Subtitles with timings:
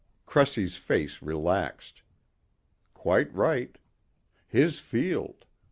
[0.25, 2.01] Cressy's face relaxed.
[2.95, 3.77] Quite right.
[4.47, 5.45] His field.